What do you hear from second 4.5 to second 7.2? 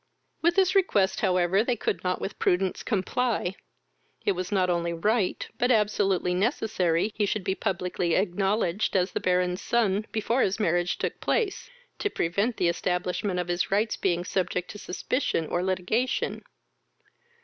not only right, but absolutely necessary